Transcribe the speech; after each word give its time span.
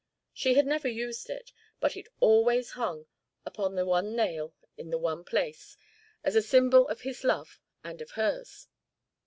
She 0.33 0.55
had 0.55 0.65
never 0.65 0.87
used 0.87 1.29
it, 1.29 1.51
but 1.79 1.95
it 1.95 2.07
always 2.19 2.71
hung 2.71 3.05
upon 3.45 3.75
the 3.75 3.85
one 3.85 4.15
nail 4.15 4.51
in 4.75 4.89
the 4.89 4.97
one 4.97 5.23
place, 5.23 5.77
as 6.23 6.35
a 6.35 6.41
symbol 6.41 6.87
of 6.87 7.01
his 7.01 7.23
love 7.23 7.59
and 7.83 8.01
of 8.01 8.09
hers. 8.09 8.67